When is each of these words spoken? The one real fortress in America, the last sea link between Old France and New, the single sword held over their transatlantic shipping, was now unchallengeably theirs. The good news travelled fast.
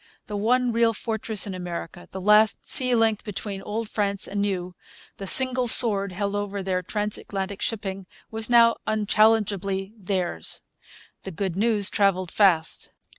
The 0.25 0.35
one 0.35 0.71
real 0.71 0.93
fortress 0.93 1.45
in 1.45 1.53
America, 1.53 2.07
the 2.09 2.19
last 2.19 2.67
sea 2.67 2.95
link 2.95 3.23
between 3.23 3.61
Old 3.61 3.87
France 3.87 4.27
and 4.27 4.41
New, 4.41 4.73
the 5.17 5.27
single 5.27 5.67
sword 5.67 6.11
held 6.11 6.35
over 6.35 6.63
their 6.63 6.81
transatlantic 6.81 7.61
shipping, 7.61 8.07
was 8.31 8.49
now 8.49 8.77
unchallengeably 8.87 9.93
theirs. 9.95 10.63
The 11.21 11.29
good 11.29 11.55
news 11.55 11.91
travelled 11.91 12.31
fast. 12.31 12.93